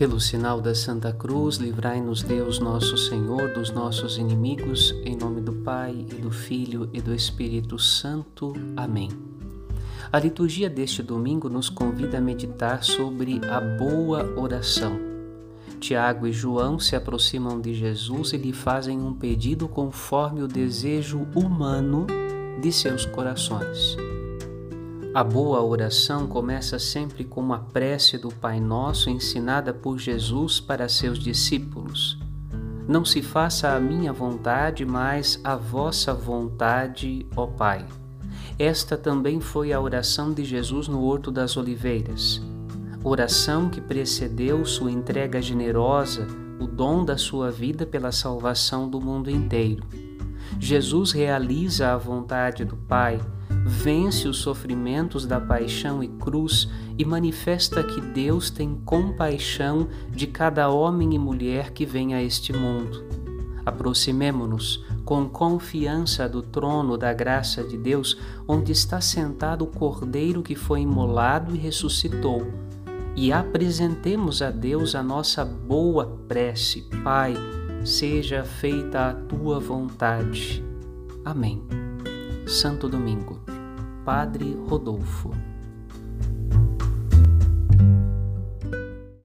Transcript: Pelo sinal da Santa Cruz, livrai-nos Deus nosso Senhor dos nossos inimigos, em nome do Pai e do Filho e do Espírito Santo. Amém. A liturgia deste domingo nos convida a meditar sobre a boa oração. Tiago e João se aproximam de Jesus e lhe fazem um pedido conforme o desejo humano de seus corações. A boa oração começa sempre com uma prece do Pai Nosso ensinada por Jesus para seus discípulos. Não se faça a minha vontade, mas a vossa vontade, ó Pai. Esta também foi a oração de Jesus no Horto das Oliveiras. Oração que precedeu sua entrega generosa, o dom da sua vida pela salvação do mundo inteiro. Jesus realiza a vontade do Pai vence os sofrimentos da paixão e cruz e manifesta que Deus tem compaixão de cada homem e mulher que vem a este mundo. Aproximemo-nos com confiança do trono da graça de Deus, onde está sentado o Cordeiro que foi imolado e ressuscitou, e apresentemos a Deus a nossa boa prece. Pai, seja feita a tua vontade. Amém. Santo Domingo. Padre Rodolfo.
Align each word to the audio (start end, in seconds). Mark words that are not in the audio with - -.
Pelo 0.00 0.18
sinal 0.18 0.62
da 0.62 0.74
Santa 0.74 1.12
Cruz, 1.12 1.56
livrai-nos 1.56 2.22
Deus 2.22 2.58
nosso 2.58 2.96
Senhor 2.96 3.52
dos 3.52 3.70
nossos 3.70 4.16
inimigos, 4.16 4.92
em 5.04 5.14
nome 5.14 5.42
do 5.42 5.52
Pai 5.52 6.06
e 6.10 6.14
do 6.14 6.30
Filho 6.30 6.88
e 6.90 7.02
do 7.02 7.14
Espírito 7.14 7.78
Santo. 7.78 8.54
Amém. 8.74 9.10
A 10.10 10.18
liturgia 10.18 10.70
deste 10.70 11.02
domingo 11.02 11.50
nos 11.50 11.68
convida 11.68 12.16
a 12.16 12.20
meditar 12.20 12.82
sobre 12.82 13.42
a 13.44 13.60
boa 13.60 14.24
oração. 14.40 14.98
Tiago 15.78 16.26
e 16.26 16.32
João 16.32 16.78
se 16.78 16.96
aproximam 16.96 17.60
de 17.60 17.74
Jesus 17.74 18.32
e 18.32 18.38
lhe 18.38 18.54
fazem 18.54 18.98
um 18.98 19.12
pedido 19.12 19.68
conforme 19.68 20.42
o 20.42 20.48
desejo 20.48 21.28
humano 21.34 22.06
de 22.62 22.72
seus 22.72 23.04
corações. 23.04 23.98
A 25.12 25.24
boa 25.24 25.60
oração 25.60 26.28
começa 26.28 26.78
sempre 26.78 27.24
com 27.24 27.40
uma 27.40 27.58
prece 27.58 28.16
do 28.16 28.28
Pai 28.28 28.60
Nosso 28.60 29.10
ensinada 29.10 29.74
por 29.74 29.98
Jesus 29.98 30.60
para 30.60 30.88
seus 30.88 31.18
discípulos. 31.18 32.16
Não 32.86 33.04
se 33.04 33.20
faça 33.20 33.72
a 33.72 33.80
minha 33.80 34.12
vontade, 34.12 34.84
mas 34.84 35.40
a 35.42 35.56
vossa 35.56 36.14
vontade, 36.14 37.26
ó 37.34 37.44
Pai. 37.44 37.84
Esta 38.56 38.96
também 38.96 39.40
foi 39.40 39.72
a 39.72 39.80
oração 39.80 40.32
de 40.32 40.44
Jesus 40.44 40.86
no 40.86 41.02
Horto 41.02 41.32
das 41.32 41.56
Oliveiras. 41.56 42.40
Oração 43.02 43.68
que 43.68 43.80
precedeu 43.80 44.64
sua 44.64 44.92
entrega 44.92 45.42
generosa, 45.42 46.24
o 46.60 46.68
dom 46.68 47.04
da 47.04 47.18
sua 47.18 47.50
vida 47.50 47.84
pela 47.84 48.12
salvação 48.12 48.88
do 48.88 49.00
mundo 49.00 49.28
inteiro. 49.28 49.82
Jesus 50.60 51.10
realiza 51.10 51.88
a 51.88 51.96
vontade 51.96 52.64
do 52.64 52.76
Pai 52.76 53.18
vence 53.64 54.28
os 54.28 54.38
sofrimentos 54.38 55.26
da 55.26 55.40
paixão 55.40 56.02
e 56.02 56.08
cruz 56.08 56.68
e 56.98 57.04
manifesta 57.04 57.82
que 57.82 58.00
Deus 58.00 58.50
tem 58.50 58.74
compaixão 58.84 59.88
de 60.10 60.26
cada 60.26 60.68
homem 60.68 61.14
e 61.14 61.18
mulher 61.18 61.70
que 61.70 61.84
vem 61.84 62.14
a 62.14 62.22
este 62.22 62.52
mundo. 62.52 63.04
Aproximemo-nos 63.64 64.84
com 65.04 65.28
confiança 65.28 66.28
do 66.28 66.42
trono 66.42 66.96
da 66.96 67.12
graça 67.12 67.62
de 67.62 67.76
Deus, 67.76 68.16
onde 68.46 68.72
está 68.72 69.00
sentado 69.00 69.62
o 69.62 69.66
Cordeiro 69.66 70.42
que 70.42 70.54
foi 70.54 70.80
imolado 70.80 71.54
e 71.54 71.58
ressuscitou, 71.58 72.46
e 73.16 73.32
apresentemos 73.32 74.40
a 74.40 74.50
Deus 74.50 74.94
a 74.94 75.02
nossa 75.02 75.44
boa 75.44 76.18
prece. 76.26 76.88
Pai, 77.02 77.34
seja 77.84 78.44
feita 78.44 79.10
a 79.10 79.14
tua 79.14 79.58
vontade. 79.58 80.64
Amém. 81.24 81.62
Santo 82.46 82.88
Domingo. 82.88 83.49
Padre 84.10 84.56
Rodolfo. 84.66 85.49